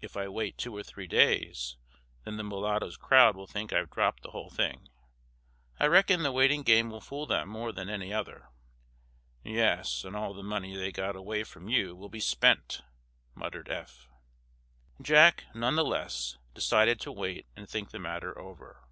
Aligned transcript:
If 0.00 0.16
I 0.16 0.28
wait 0.28 0.56
two 0.56 0.74
or 0.74 0.82
three 0.82 1.06
days, 1.06 1.76
then 2.24 2.38
the 2.38 2.42
mulatto's 2.42 2.96
crowd 2.96 3.36
will 3.36 3.46
think 3.46 3.70
I've 3.70 3.90
dropped 3.90 4.22
the 4.22 4.30
whole 4.30 4.48
thing. 4.48 4.88
I 5.78 5.84
reckon 5.88 6.22
the 6.22 6.32
waiting 6.32 6.62
game 6.62 6.88
will 6.88 7.02
fool 7.02 7.26
them 7.26 7.50
more 7.50 7.70
than 7.72 7.90
any 7.90 8.10
other." 8.10 8.48
"Yes, 9.44 10.04
and 10.04 10.16
all 10.16 10.32
the 10.32 10.42
money 10.42 10.74
they 10.74 10.90
got 10.90 11.16
away 11.16 11.44
from 11.44 11.68
you 11.68 11.94
will 11.94 12.08
be 12.08 12.18
spent," 12.18 12.80
muttered 13.34 13.68
Eph. 13.68 14.08
Jack, 15.02 15.44
none 15.54 15.76
the 15.76 15.84
less, 15.84 16.38
decided 16.54 16.98
to 17.00 17.12
wait 17.12 17.44
and 17.54 17.68
think 17.68 17.90
the 17.90 17.98
matter 17.98 18.38
over. 18.38 18.88